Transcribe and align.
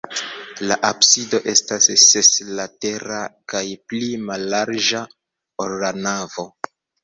La 0.69 0.77
absido 0.87 1.39
estas 1.53 1.89
seslatera 2.05 3.21
kaj 3.55 3.63
pli 3.93 4.11
mallarĝa, 4.33 5.07
ol 5.67 5.81
la 5.87 5.97
navo. 6.05 6.51